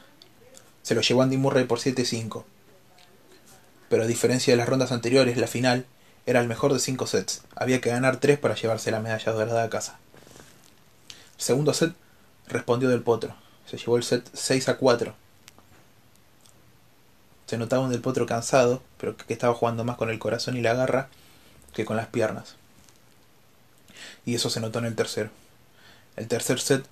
Se 0.84 0.96
lo 0.96 1.02
llevó 1.02 1.22
Andy 1.22 1.36
Murray 1.36 1.66
por 1.66 1.80
7-5. 1.80 2.46
Pero 3.90 4.04
a 4.04 4.08
diferencia 4.08 4.54
de 4.54 4.58
las 4.58 4.70
rondas 4.70 4.94
anteriores, 4.94 5.36
la 5.36 5.48
final 5.48 5.86
era 6.26 6.40
el 6.40 6.48
mejor 6.48 6.72
de 6.72 6.80
5 6.80 7.08
sets. 7.08 7.42
Había 7.58 7.82
que 7.82 7.90
ganar 7.90 8.22
3 8.22 8.40
para 8.40 8.56
llevarse 8.56 8.90
la 8.90 9.02
medalla 9.02 9.34
dorada 9.34 9.64
a 9.64 9.70
casa. 9.70 10.00
El 11.10 11.44
segundo 11.44 11.74
set 11.74 11.94
respondió 12.48 12.88
del 12.88 13.02
potro. 13.02 13.36
Se 13.70 13.76
llevó 13.76 13.98
el 13.98 14.04
set 14.04 14.30
6 14.34 14.70
a 14.70 14.78
4. 14.78 15.27
Se 17.48 17.58
notaba 17.58 17.84
un 17.84 17.90
del 17.90 18.02
potro 18.02 18.26
cansado, 18.26 18.84
pero 19.00 19.18
que 19.18 19.34
estaba 19.34 19.56
jugando 19.56 19.84
más 19.84 19.98
con 19.98 20.10
el 20.10 20.20
corazón 20.20 20.58
y 20.58 20.62
la 20.62 20.74
garra 20.74 21.08
que 21.74 21.86
con 21.86 21.98
las 21.98 22.08
piernas. 22.08 22.58
Y 24.26 24.36
eso 24.36 24.50
se 24.50 24.60
notó 24.60 24.80
en 24.80 24.86
el 24.86 24.96
tercero. 24.96 25.30
El 26.18 26.28
tercer 26.28 26.60
set 26.60 26.86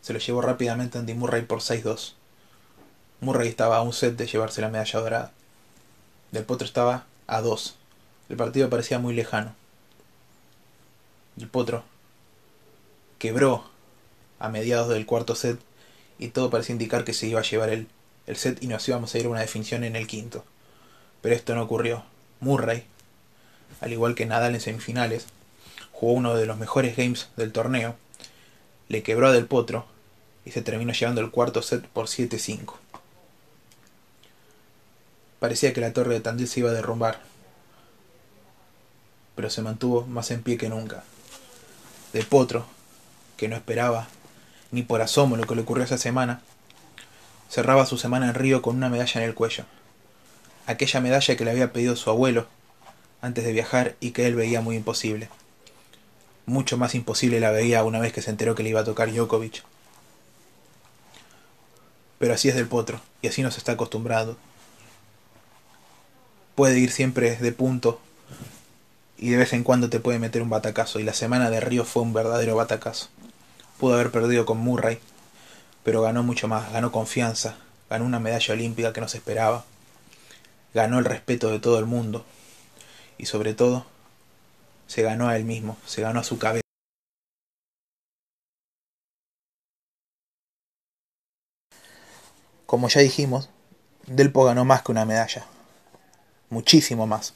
se 0.00 0.12
lo 0.12 0.18
llevó 0.18 0.40
rápidamente 0.40 0.98
Andy 0.98 1.14
Murray 1.14 1.42
por 1.42 1.60
6-2. 1.60 2.14
Murray 3.20 3.48
estaba 3.48 3.76
a 3.76 3.82
un 3.82 3.92
set 3.92 4.16
de 4.16 4.26
llevarse 4.26 4.62
la 4.62 4.70
medalla 4.70 5.00
dorada. 5.00 5.32
Del 6.32 6.44
Potro 6.44 6.64
estaba 6.64 7.04
a 7.26 7.42
2. 7.42 7.76
El 8.30 8.36
partido 8.36 8.70
parecía 8.70 8.98
muy 8.98 9.14
lejano. 9.14 9.54
El 11.38 11.48
Potro 11.48 11.84
quebró 13.18 13.64
a 14.38 14.48
mediados 14.48 14.88
del 14.88 15.04
cuarto 15.04 15.34
set 15.34 15.60
y 16.18 16.28
todo 16.28 16.48
parecía 16.48 16.72
indicar 16.72 17.04
que 17.04 17.12
se 17.12 17.26
iba 17.26 17.40
a 17.40 17.44
llevar 17.44 17.68
el, 17.68 17.88
el 18.30 18.36
set 18.36 18.62
y 18.62 18.68
nos 18.68 18.88
íbamos 18.88 19.12
a 19.12 19.18
ir 19.18 19.26
a 19.26 19.28
una 19.28 19.40
definición 19.40 19.82
en 19.82 19.96
el 19.96 20.06
quinto. 20.06 20.44
Pero 21.20 21.34
esto 21.34 21.54
no 21.54 21.62
ocurrió. 21.62 22.04
Murray, 22.38 22.84
al 23.80 23.92
igual 23.92 24.14
que 24.14 24.24
Nadal 24.24 24.54
en 24.54 24.60
semifinales, 24.60 25.26
jugó 25.90 26.12
uno 26.12 26.36
de 26.36 26.46
los 26.46 26.56
mejores 26.56 26.96
games 26.96 27.28
del 27.36 27.52
torneo, 27.52 27.96
le 28.88 29.02
quebró 29.02 29.26
a 29.26 29.32
Del 29.32 29.46
Potro 29.46 29.84
y 30.44 30.52
se 30.52 30.62
terminó 30.62 30.92
llevando 30.92 31.20
el 31.20 31.30
cuarto 31.30 31.60
set 31.60 31.84
por 31.88 32.06
7-5. 32.06 32.74
Parecía 35.40 35.72
que 35.72 35.80
la 35.80 35.92
torre 35.92 36.14
de 36.14 36.20
Tandil 36.20 36.46
se 36.46 36.60
iba 36.60 36.70
a 36.70 36.74
derrumbar, 36.74 37.20
pero 39.34 39.50
se 39.50 39.60
mantuvo 39.60 40.06
más 40.06 40.30
en 40.30 40.42
pie 40.42 40.56
que 40.56 40.68
nunca. 40.68 41.02
Del 42.12 42.26
Potro, 42.26 42.64
que 43.36 43.48
no 43.48 43.56
esperaba 43.56 44.08
ni 44.70 44.82
por 44.84 45.02
asomo 45.02 45.36
lo 45.36 45.46
que 45.48 45.56
le 45.56 45.62
ocurrió 45.62 45.84
esa 45.84 45.98
semana, 45.98 46.42
cerraba 47.50 47.84
su 47.84 47.98
semana 47.98 48.28
en 48.28 48.34
Río 48.34 48.62
con 48.62 48.76
una 48.76 48.88
medalla 48.88 49.20
en 49.20 49.28
el 49.28 49.34
cuello. 49.34 49.64
Aquella 50.66 51.00
medalla 51.00 51.36
que 51.36 51.44
le 51.44 51.50
había 51.50 51.72
pedido 51.72 51.96
su 51.96 52.08
abuelo 52.08 52.46
antes 53.20 53.44
de 53.44 53.52
viajar 53.52 53.96
y 54.00 54.12
que 54.12 54.26
él 54.26 54.36
veía 54.36 54.60
muy 54.60 54.76
imposible. 54.76 55.28
Mucho 56.46 56.78
más 56.78 56.94
imposible 56.94 57.40
la 57.40 57.50
veía 57.50 57.84
una 57.84 57.98
vez 57.98 58.12
que 58.12 58.22
se 58.22 58.30
enteró 58.30 58.54
que 58.54 58.62
le 58.62 58.70
iba 58.70 58.80
a 58.80 58.84
tocar 58.84 59.12
Djokovic. 59.12 59.64
Pero 62.18 62.34
así 62.34 62.48
es 62.48 62.54
del 62.54 62.68
potro, 62.68 63.00
y 63.22 63.28
así 63.28 63.42
nos 63.42 63.56
está 63.56 63.72
acostumbrado. 63.72 64.36
Puede 66.54 66.78
ir 66.78 66.92
siempre 66.92 67.36
de 67.36 67.52
punto, 67.52 68.00
y 69.16 69.30
de 69.30 69.38
vez 69.38 69.52
en 69.54 69.64
cuando 69.64 69.90
te 69.90 70.00
puede 70.00 70.18
meter 70.18 70.42
un 70.42 70.50
batacazo, 70.50 71.00
y 71.00 71.02
la 71.02 71.14
semana 71.14 71.50
de 71.50 71.60
Río 71.60 71.84
fue 71.84 72.02
un 72.02 72.12
verdadero 72.12 72.56
batacazo. 72.56 73.08
Pudo 73.78 73.94
haber 73.94 74.10
perdido 74.10 74.44
con 74.44 74.58
Murray, 74.58 74.98
pero 75.84 76.02
ganó 76.02 76.22
mucho 76.22 76.48
más, 76.48 76.72
ganó 76.72 76.92
confianza, 76.92 77.56
ganó 77.88 78.04
una 78.04 78.20
medalla 78.20 78.54
olímpica 78.54 78.92
que 78.92 79.00
no 79.00 79.08
se 79.08 79.18
esperaba, 79.18 79.64
ganó 80.74 80.98
el 80.98 81.04
respeto 81.04 81.50
de 81.50 81.58
todo 81.58 81.78
el 81.78 81.86
mundo 81.86 82.24
y 83.18 83.26
sobre 83.26 83.54
todo 83.54 83.86
se 84.86 85.02
ganó 85.02 85.28
a 85.28 85.36
él 85.36 85.44
mismo, 85.44 85.76
se 85.86 86.02
ganó 86.02 86.20
a 86.20 86.24
su 86.24 86.38
cabeza. 86.38 86.62
Como 92.66 92.88
ya 92.88 93.00
dijimos, 93.00 93.48
Delpo 94.06 94.44
ganó 94.44 94.64
más 94.64 94.82
que 94.82 94.92
una 94.92 95.04
medalla, 95.04 95.44
muchísimo 96.50 97.06
más. 97.06 97.34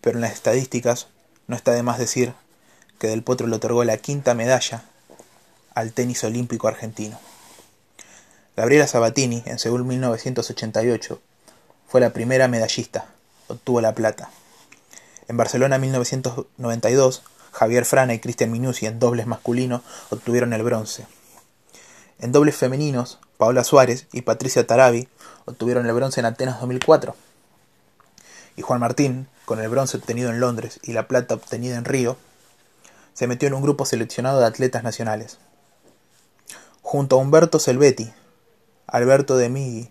Pero 0.00 0.16
en 0.16 0.22
las 0.22 0.32
estadísticas 0.32 1.08
no 1.46 1.56
está 1.56 1.72
de 1.72 1.82
más 1.82 1.98
decir 1.98 2.34
que 2.98 3.08
Del 3.08 3.22
Potro 3.22 3.46
le 3.46 3.56
otorgó 3.56 3.84
la 3.84 3.98
quinta 3.98 4.34
medalla 4.34 4.84
al 5.74 5.92
tenis 5.92 6.24
olímpico 6.24 6.68
argentino. 6.68 7.18
Gabriela 8.56 8.86
Sabatini, 8.86 9.42
en 9.46 9.58
Seúl 9.58 9.84
1988, 9.84 11.20
fue 11.88 12.00
la 12.00 12.10
primera 12.12 12.48
medallista, 12.48 13.06
obtuvo 13.48 13.80
la 13.80 13.94
plata. 13.94 14.30
En 15.28 15.36
Barcelona 15.36 15.78
1992, 15.78 17.22
Javier 17.52 17.84
Frana 17.84 18.14
y 18.14 18.18
Cristian 18.18 18.50
Minucci 18.50 18.86
en 18.86 18.98
dobles 18.98 19.26
masculino 19.26 19.82
obtuvieron 20.10 20.52
el 20.52 20.62
bronce. 20.62 21.06
En 22.18 22.32
dobles 22.32 22.56
femeninos, 22.56 23.18
Paola 23.38 23.64
Suárez 23.64 24.06
y 24.12 24.22
Patricia 24.22 24.66
Tarabi 24.66 25.08
obtuvieron 25.46 25.86
el 25.86 25.92
bronce 25.92 26.20
en 26.20 26.26
Atenas 26.26 26.60
2004. 26.60 27.16
Y 28.56 28.62
Juan 28.62 28.80
Martín, 28.80 29.28
con 29.46 29.60
el 29.60 29.68
bronce 29.68 29.96
obtenido 29.96 30.30
en 30.30 30.40
Londres 30.40 30.78
y 30.82 30.92
la 30.92 31.08
plata 31.08 31.34
obtenida 31.34 31.76
en 31.76 31.84
Río, 31.84 32.18
se 33.14 33.26
metió 33.26 33.48
en 33.48 33.54
un 33.54 33.62
grupo 33.62 33.86
seleccionado 33.86 34.40
de 34.40 34.46
atletas 34.46 34.82
nacionales 34.82 35.38
junto 36.82 37.16
a 37.16 37.20
Humberto 37.20 37.58
Selvetti, 37.58 38.12
Alberto 38.86 39.36
de 39.36 39.48
Migui, 39.48 39.90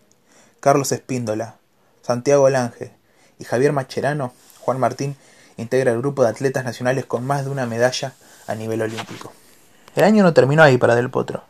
Carlos 0.60 0.92
Espíndola, 0.92 1.56
Santiago 2.02 2.50
Lange 2.50 2.94
y 3.40 3.46
Javier 3.46 3.74
Macherano, 3.74 4.34
Juan 4.60 4.80
Martín 4.80 5.16
integra 5.58 5.92
el 5.92 6.00
grupo 6.00 6.24
de 6.24 6.30
atletas 6.30 6.64
nacionales 6.64 7.06
con 7.06 7.26
más 7.26 7.46
de 7.46 7.52
una 7.52 7.66
medalla 7.66 8.14
a 8.48 8.56
nivel 8.56 8.82
olímpico. 8.82 9.32
El 9.96 10.04
año 10.04 10.24
no 10.24 10.34
terminó 10.34 10.64
ahí 10.64 10.78
para 10.78 10.96
Del 10.96 11.10
Potro, 11.10 11.44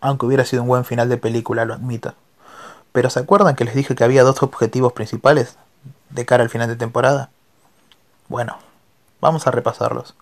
aunque 0.00 0.26
hubiera 0.26 0.44
sido 0.44 0.62
un 0.62 0.68
buen 0.68 0.84
final 0.84 1.08
de 1.08 1.16
película, 1.16 1.64
lo 1.64 1.74
admito. 1.74 2.14
Pero 2.92 3.10
¿se 3.10 3.20
acuerdan 3.20 3.56
que 3.56 3.64
les 3.64 3.74
dije 3.74 3.94
que 3.94 4.04
había 4.04 4.22
dos 4.22 4.42
objetivos 4.42 4.92
principales 4.92 5.56
de 6.10 6.26
cara 6.26 6.42
al 6.42 6.50
final 6.50 6.68
de 6.68 6.76
temporada? 6.76 7.30
Bueno, 8.28 8.58
vamos 9.20 9.46
a 9.46 9.50
repasarlos. 9.50 10.14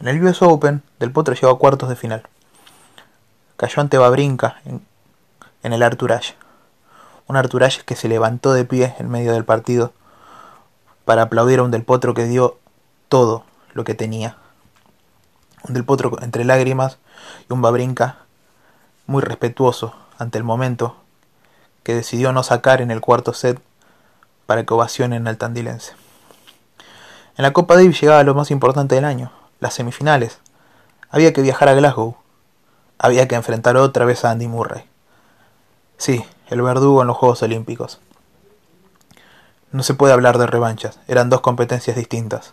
En 0.00 0.08
el 0.08 0.22
US 0.24 0.42
Open, 0.42 0.82
Del 0.98 1.12
Potro 1.12 1.34
llegó 1.34 1.50
a 1.50 1.58
cuartos 1.58 1.88
de 1.88 1.96
final 1.96 2.28
cayó 3.56 3.80
ante 3.80 3.98
Babrinka 3.98 4.60
el 5.72 5.82
Arturage. 5.82 6.34
Un 7.26 7.36
Arturage 7.36 7.82
que 7.84 7.96
se 7.96 8.08
levantó 8.08 8.52
de 8.52 8.64
pie 8.64 8.94
en 8.98 9.10
medio 9.10 9.32
del 9.32 9.44
partido 9.44 9.92
para 11.04 11.22
aplaudir 11.22 11.60
a 11.60 11.62
un 11.62 11.70
Del 11.70 11.84
Potro 11.84 12.14
que 12.14 12.24
dio 12.24 12.58
todo 13.08 13.44
lo 13.72 13.84
que 13.84 13.94
tenía. 13.94 14.36
Un 15.66 15.74
Del 15.74 15.84
Potro 15.84 16.16
entre 16.22 16.44
lágrimas 16.44 16.98
y 17.48 17.52
un 17.52 17.62
Babrinka 17.62 18.18
muy 19.06 19.22
respetuoso 19.22 19.94
ante 20.18 20.38
el 20.38 20.44
momento 20.44 20.96
que 21.82 21.94
decidió 21.94 22.32
no 22.32 22.42
sacar 22.42 22.80
en 22.80 22.90
el 22.90 23.00
cuarto 23.00 23.32
set 23.32 23.60
para 24.46 24.64
que 24.64 24.74
ovacionen 24.74 25.28
al 25.28 25.38
tandilense. 25.38 25.94
En 27.36 27.42
la 27.42 27.52
Copa 27.52 27.76
Davis 27.76 28.00
llegaba 28.00 28.22
lo 28.22 28.34
más 28.34 28.50
importante 28.50 28.94
del 28.94 29.04
año, 29.04 29.30
las 29.60 29.74
semifinales. 29.74 30.40
Había 31.10 31.32
que 31.32 31.42
viajar 31.42 31.68
a 31.68 31.74
Glasgow, 31.74 32.16
había 32.98 33.28
que 33.28 33.34
enfrentar 33.34 33.76
otra 33.76 34.04
vez 34.04 34.24
a 34.24 34.30
Andy 34.30 34.48
Murray. 34.48 34.84
Sí, 35.98 36.24
el 36.48 36.60
verdugo 36.60 37.00
en 37.00 37.08
los 37.08 37.16
Juegos 37.16 37.42
Olímpicos. 37.42 38.00
No 39.72 39.82
se 39.82 39.94
puede 39.94 40.12
hablar 40.12 40.38
de 40.38 40.46
revanchas, 40.46 41.00
eran 41.08 41.30
dos 41.30 41.40
competencias 41.40 41.96
distintas. 41.96 42.52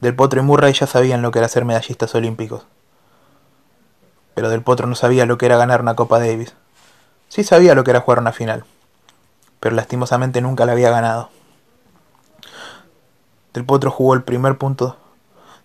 Del 0.00 0.14
Potro 0.14 0.40
y 0.40 0.44
Murray 0.44 0.72
ya 0.72 0.86
sabían 0.86 1.22
lo 1.22 1.30
que 1.30 1.40
era 1.40 1.48
ser 1.48 1.64
medallistas 1.64 2.14
olímpicos. 2.14 2.66
Pero 4.34 4.48
Del 4.48 4.62
Potro 4.62 4.86
no 4.86 4.94
sabía 4.94 5.26
lo 5.26 5.38
que 5.38 5.46
era 5.46 5.56
ganar 5.56 5.80
una 5.80 5.96
Copa 5.96 6.18
Davis. 6.18 6.54
Sí 7.28 7.42
sabía 7.42 7.74
lo 7.74 7.82
que 7.82 7.90
era 7.90 8.00
jugar 8.00 8.20
una 8.20 8.32
final, 8.32 8.64
pero 9.58 9.74
lastimosamente 9.74 10.40
nunca 10.40 10.66
la 10.66 10.72
había 10.72 10.90
ganado. 10.90 11.30
Del 13.52 13.64
Potro 13.64 13.90
jugó 13.90 14.14
el 14.14 14.22
primer 14.22 14.58
punto 14.58 14.96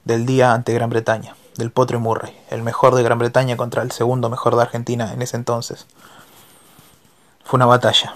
del 0.04 0.26
día 0.26 0.54
ante 0.54 0.74
Gran 0.74 0.90
Bretaña. 0.90 1.36
Del 1.58 1.72
Potro 1.72 1.98
y 1.98 2.02
Murray, 2.02 2.36
el 2.50 2.64
mejor 2.64 2.96
de 2.96 3.04
Gran 3.04 3.20
Bretaña 3.20 3.58
contra 3.58 3.84
el 3.84 3.92
segundo 3.92 4.30
mejor 4.30 4.56
de 4.56 4.62
Argentina 4.62 5.12
en 5.14 5.22
ese 5.22 5.36
entonces. 5.36 5.86
Fue 7.52 7.58
una 7.58 7.66
batalla, 7.66 8.16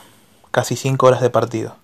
casi 0.51 0.77
cinco 0.77 1.07
horas 1.07 1.19
de 1.19 1.29
partido. 1.29 1.75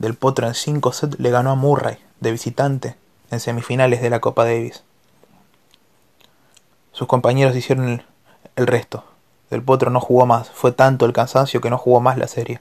Del 0.00 0.16
Potro 0.16 0.48
en 0.48 0.54
cinco 0.54 0.92
sets 0.92 1.20
le 1.20 1.30
ganó 1.30 1.52
a 1.52 1.54
Murray, 1.54 1.98
de 2.18 2.32
visitante, 2.32 2.96
en 3.30 3.38
semifinales 3.38 4.02
de 4.02 4.10
la 4.10 4.18
Copa 4.18 4.44
Davis. 4.44 4.82
Sus 6.90 7.06
compañeros 7.06 7.54
hicieron 7.54 7.88
el, 7.88 8.04
el 8.56 8.66
resto. 8.66 9.04
Del 9.50 9.62
Potro 9.62 9.92
no 9.92 10.00
jugó 10.00 10.26
más, 10.26 10.50
fue 10.50 10.72
tanto 10.72 11.06
el 11.06 11.12
cansancio 11.12 11.60
que 11.60 11.70
no 11.70 11.78
jugó 11.78 12.00
más 12.00 12.18
la 12.18 12.26
serie. 12.26 12.60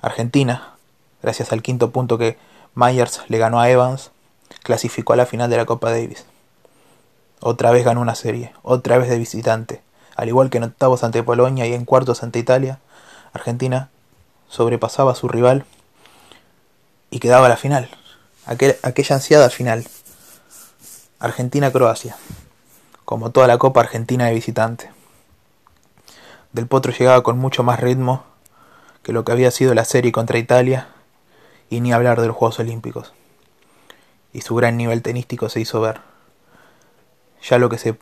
Argentina, 0.00 0.74
gracias 1.20 1.50
al 1.50 1.62
quinto 1.62 1.90
punto 1.90 2.18
que 2.18 2.38
Myers 2.76 3.22
le 3.26 3.38
ganó 3.38 3.58
a 3.58 3.68
Evans, 3.68 4.12
clasificó 4.62 5.14
a 5.14 5.16
la 5.16 5.26
final 5.26 5.50
de 5.50 5.56
la 5.56 5.66
Copa 5.66 5.90
Davis. 5.90 6.26
Otra 7.40 7.72
vez 7.72 7.84
ganó 7.84 8.02
una 8.02 8.14
serie, 8.14 8.52
otra 8.62 8.98
vez 8.98 9.08
de 9.08 9.18
visitante. 9.18 9.82
Al 10.14 10.28
igual 10.28 10.48
que 10.48 10.58
en 10.58 10.64
octavos 10.64 11.02
ante 11.02 11.24
Polonia 11.24 11.66
y 11.66 11.74
en 11.74 11.84
cuartos 11.84 12.22
ante 12.22 12.38
Italia, 12.38 12.78
Argentina 13.36 13.90
sobrepasaba 14.48 15.12
a 15.12 15.14
su 15.14 15.28
rival 15.28 15.64
y 17.10 17.18
quedaba 17.18 17.48
la 17.48 17.56
final. 17.56 17.88
Aquel, 18.44 18.76
aquella 18.82 19.16
ansiada 19.16 19.50
final. 19.50 19.86
Argentina-Croacia. 21.18 22.16
Como 23.04 23.30
toda 23.30 23.46
la 23.46 23.58
Copa 23.58 23.80
Argentina 23.80 24.26
de 24.26 24.34
visitante. 24.34 24.90
Del 26.52 26.66
Potro 26.66 26.92
llegaba 26.92 27.22
con 27.22 27.38
mucho 27.38 27.62
más 27.62 27.80
ritmo 27.80 28.24
que 29.02 29.12
lo 29.12 29.24
que 29.24 29.32
había 29.32 29.50
sido 29.50 29.74
la 29.74 29.84
serie 29.84 30.10
contra 30.10 30.38
Italia 30.38 30.88
y 31.70 31.80
ni 31.80 31.92
hablar 31.92 32.20
de 32.20 32.26
los 32.26 32.36
Juegos 32.36 32.58
Olímpicos. 32.58 33.12
Y 34.32 34.40
su 34.40 34.54
gran 34.54 34.76
nivel 34.76 35.02
tenístico 35.02 35.48
se 35.48 35.60
hizo 35.60 35.80
ver. 35.80 36.00
Ya 37.42 37.58
lo 37.58 37.68
que 37.68 37.78
se 37.78 37.96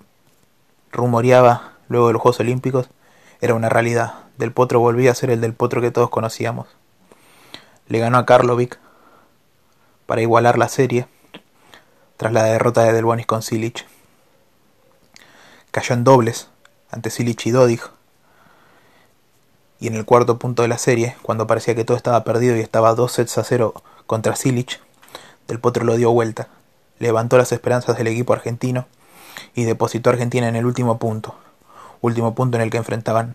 rumoreaba 0.93 1.73
luego 1.89 2.07
de 2.07 2.15
los 2.15 2.23
Juegos 2.23 2.41
Olímpicos 2.41 2.89
era 3.45 3.55
una 3.55 3.69
realidad. 3.69 4.15
Del 4.39 4.53
Potro 4.53 4.81
volvía 4.81 5.11
a 5.11 5.15
ser 5.15 5.29
el 5.29 5.43
del 5.43 5.53
Potro 5.53 5.83
que 5.83 5.91
todos 5.91 6.09
conocíamos. 6.09 6.67
Le 7.89 7.99
ganó 7.99 8.17
a 8.17 8.25
Karlovic 8.25 8.79
para 10.07 10.23
igualar 10.23 10.57
la 10.57 10.69
serie 10.69 11.07
tras 12.17 12.33
la 12.33 12.45
derrota 12.45 12.85
de 12.85 12.95
Del 12.95 13.05
Bonis 13.05 13.27
con 13.27 13.43
Silic. 13.43 13.87
Cayó 15.73 15.95
en 15.95 16.05
dobles 16.05 16.49
ante 16.91 17.11
Silic 17.11 17.45
y 17.45 17.51
Dodig. 17.51 17.83
Y 19.79 19.89
en 19.89 19.95
el 19.95 20.07
cuarto 20.07 20.39
punto 20.39 20.63
de 20.63 20.69
la 20.69 20.79
serie, 20.79 21.15
cuando 21.21 21.47
parecía 21.47 21.75
que 21.75 21.85
todo 21.85 21.99
estaba 21.99 22.25
perdido 22.25 22.57
y 22.57 22.61
estaba 22.61 22.95
dos 22.95 23.13
sets 23.13 23.37
a 23.37 23.45
cero 23.45 23.75
contra 24.07 24.37
Silic, 24.37 24.81
Del 25.49 25.61
Potro 25.61 25.85
lo 25.85 25.97
dio 25.97 26.11
vuelta, 26.13 26.49
levantó 26.99 27.37
las 27.37 27.53
esperanzas 27.53 27.99
del 27.99 28.07
equipo 28.07 28.33
argentino 28.33 28.87
y 29.55 29.65
depositó 29.65 30.09
a 30.09 30.15
Argentina 30.15 30.49
en 30.49 30.57
el 30.57 30.65
último 30.65 30.99
punto, 30.99 31.35
último 32.07 32.35
punto 32.35 32.59
en 32.59 32.63
el 32.63 32.71
que 32.71 32.77
enfrentaban 32.77 33.35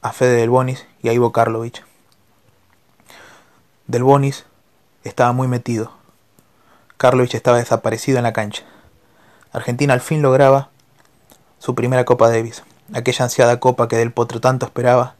a 0.00 0.12
Fede 0.12 0.36
Del 0.36 0.48
Bonis 0.48 0.86
y 1.02 1.10
a 1.10 1.12
Ivo 1.12 1.30
Karlovic. 1.30 1.84
Del 3.86 4.02
Bonis 4.02 4.46
estaba 5.04 5.32
muy 5.32 5.46
metido. 5.46 5.92
Karlovic 6.96 7.34
estaba 7.34 7.58
desaparecido 7.58 8.16
en 8.16 8.24
la 8.24 8.32
cancha. 8.32 8.62
Argentina 9.52 9.92
al 9.92 10.00
fin 10.00 10.22
lograba 10.22 10.70
su 11.58 11.74
primera 11.74 12.06
Copa 12.06 12.30
Davis, 12.30 12.62
aquella 12.94 13.26
ansiada 13.26 13.60
copa 13.60 13.88
que 13.88 13.96
Del 13.96 14.12
Potro 14.12 14.40
tanto 14.40 14.64
esperaba 14.64 15.16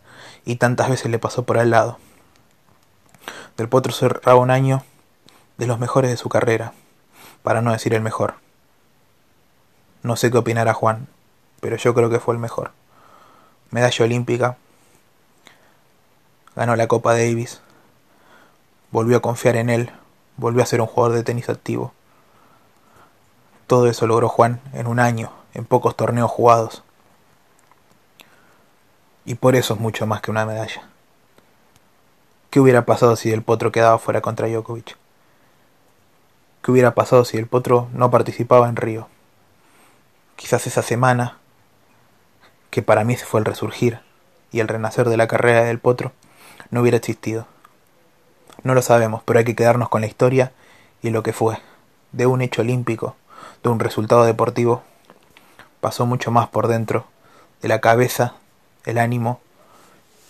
y 0.46 0.56
tantas 0.56 0.88
veces 0.88 1.10
le 1.10 1.18
pasó 1.18 1.44
por 1.44 1.58
al 1.58 1.68
lado. 1.68 1.98
Del 3.58 3.68
Potro 3.68 3.92
cerraba 3.92 4.40
un 4.40 4.50
año 4.50 4.82
de 5.58 5.66
los 5.66 5.78
mejores 5.78 6.10
de 6.10 6.16
su 6.16 6.30
carrera, 6.30 6.72
para 7.42 7.60
no 7.60 7.72
decir 7.72 7.92
el 7.92 8.00
mejor. 8.00 8.36
No 10.02 10.16
sé 10.16 10.30
qué 10.30 10.38
opinará 10.38 10.72
Juan, 10.72 11.08
pero 11.66 11.78
yo 11.78 11.94
creo 11.94 12.08
que 12.08 12.20
fue 12.20 12.32
el 12.32 12.38
mejor. 12.38 12.70
Medalla 13.72 14.04
olímpica, 14.04 14.56
ganó 16.54 16.76
la 16.76 16.86
Copa 16.86 17.14
Davis, 17.14 17.60
volvió 18.92 19.16
a 19.16 19.20
confiar 19.20 19.56
en 19.56 19.68
él, 19.68 19.90
volvió 20.36 20.62
a 20.62 20.66
ser 20.66 20.80
un 20.80 20.86
jugador 20.86 21.16
de 21.16 21.24
tenis 21.24 21.48
activo. 21.48 21.92
Todo 23.66 23.88
eso 23.88 24.06
logró 24.06 24.28
Juan 24.28 24.60
en 24.74 24.86
un 24.86 25.00
año, 25.00 25.32
en 25.54 25.64
pocos 25.64 25.96
torneos 25.96 26.30
jugados. 26.30 26.84
Y 29.24 29.34
por 29.34 29.56
eso 29.56 29.74
es 29.74 29.80
mucho 29.80 30.06
más 30.06 30.20
que 30.20 30.30
una 30.30 30.46
medalla. 30.46 30.88
¿Qué 32.50 32.60
hubiera 32.60 32.86
pasado 32.86 33.16
si 33.16 33.32
el 33.32 33.42
Potro 33.42 33.72
quedaba 33.72 33.98
fuera 33.98 34.20
contra 34.20 34.46
Djokovic? 34.46 34.96
¿Qué 36.62 36.70
hubiera 36.70 36.94
pasado 36.94 37.24
si 37.24 37.38
el 37.38 37.48
Potro 37.48 37.88
no 37.92 38.12
participaba 38.12 38.68
en 38.68 38.76
Río? 38.76 39.08
Quizás 40.36 40.68
esa 40.68 40.82
semana, 40.82 41.38
que 42.76 42.82
para 42.82 43.04
mí 43.04 43.16
fue 43.16 43.40
el 43.40 43.46
resurgir 43.46 44.00
y 44.52 44.60
el 44.60 44.68
renacer 44.68 45.08
de 45.08 45.16
la 45.16 45.26
carrera 45.26 45.64
del 45.64 45.78
Potro, 45.78 46.12
no 46.68 46.82
hubiera 46.82 46.98
existido. 46.98 47.46
No 48.64 48.74
lo 48.74 48.82
sabemos, 48.82 49.22
pero 49.24 49.38
hay 49.38 49.46
que 49.46 49.56
quedarnos 49.56 49.88
con 49.88 50.02
la 50.02 50.06
historia 50.06 50.52
y 51.00 51.08
lo 51.08 51.22
que 51.22 51.32
fue. 51.32 51.56
De 52.12 52.26
un 52.26 52.42
hecho 52.42 52.60
olímpico, 52.60 53.16
de 53.62 53.70
un 53.70 53.80
resultado 53.80 54.26
deportivo, 54.26 54.82
pasó 55.80 56.04
mucho 56.04 56.30
más 56.30 56.48
por 56.48 56.68
dentro 56.68 57.06
de 57.62 57.68
la 57.68 57.80
cabeza, 57.80 58.34
el 58.84 58.98
ánimo, 58.98 59.40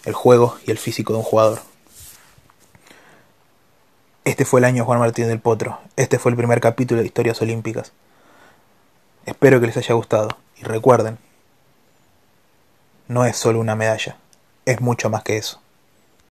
el 0.05 0.15
juego 0.15 0.57
y 0.65 0.71
el 0.71 0.79
físico 0.79 1.15
de 1.15 1.19
un 1.19 1.25
jugador. 1.25 1.59
Este 4.25 4.45
fue 4.45 4.61
el 4.61 4.67
año 4.67 4.85
Juan 4.85 5.01
Martín 5.01 5.27
del 5.27 5.41
Potro. 5.41 5.81
Este 5.97 6.21
fue 6.21 6.31
el 6.31 6.37
primer 6.37 6.61
capítulo 6.61 7.01
de 7.01 7.09
Historias 7.09 7.43
Olímpicas. 7.43 7.91
Espero 9.25 9.59
que 9.59 9.67
les 9.67 9.77
haya 9.79 9.97
gustado. 9.97 10.29
Y 10.59 10.63
recuerden, 10.63 11.19
no 13.09 13.25
es 13.25 13.37
solo 13.37 13.61
una 13.61 13.77
medalla, 13.77 14.17
es 14.65 14.81
mucho 14.81 15.11
más 15.11 15.23
que 15.23 15.37
eso. 15.37 15.61